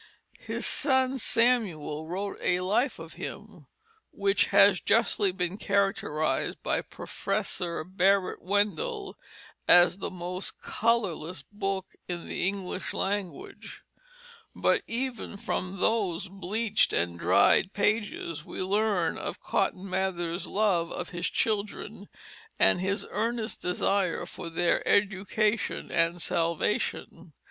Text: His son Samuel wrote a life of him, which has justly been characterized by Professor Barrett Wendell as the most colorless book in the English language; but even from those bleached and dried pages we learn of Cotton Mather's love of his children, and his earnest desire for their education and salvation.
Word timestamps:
His 0.39 0.65
son 0.65 1.19
Samuel 1.19 2.07
wrote 2.07 2.39
a 2.41 2.61
life 2.61 2.97
of 2.97 3.13
him, 3.21 3.67
which 4.09 4.47
has 4.47 4.79
justly 4.81 5.31
been 5.31 5.59
characterized 5.59 6.63
by 6.63 6.81
Professor 6.81 7.83
Barrett 7.83 8.41
Wendell 8.41 9.15
as 9.67 9.99
the 9.99 10.09
most 10.09 10.59
colorless 10.59 11.43
book 11.51 11.93
in 12.07 12.27
the 12.27 12.47
English 12.47 12.95
language; 12.95 13.83
but 14.55 14.81
even 14.87 15.37
from 15.37 15.79
those 15.79 16.29
bleached 16.29 16.93
and 16.93 17.19
dried 17.19 17.71
pages 17.71 18.43
we 18.43 18.59
learn 18.59 19.19
of 19.19 19.39
Cotton 19.43 19.87
Mather's 19.87 20.47
love 20.47 20.91
of 20.91 21.09
his 21.09 21.29
children, 21.29 22.09
and 22.57 22.81
his 22.81 23.05
earnest 23.11 23.61
desire 23.61 24.25
for 24.25 24.49
their 24.49 24.81
education 24.87 25.91
and 25.91 26.19
salvation. 26.19 27.33